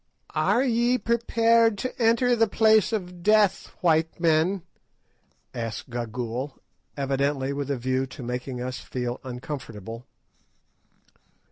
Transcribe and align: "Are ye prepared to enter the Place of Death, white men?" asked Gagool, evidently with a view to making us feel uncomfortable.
"Are 0.33 0.63
ye 0.63 0.97
prepared 0.97 1.77
to 1.77 2.01
enter 2.01 2.35
the 2.35 2.47
Place 2.47 2.91
of 2.91 3.21
Death, 3.21 3.67
white 3.81 4.19
men?" 4.19 4.63
asked 5.53 5.91
Gagool, 5.91 6.57
evidently 6.97 7.53
with 7.53 7.69
a 7.69 7.77
view 7.77 8.07
to 8.07 8.23
making 8.23 8.61
us 8.63 8.79
feel 8.79 9.21
uncomfortable. 9.23 10.07